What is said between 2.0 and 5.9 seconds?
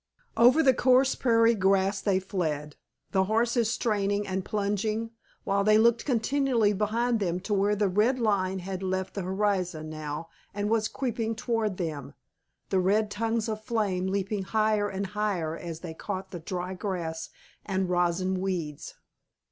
they fled, the horses straining and plunging, while they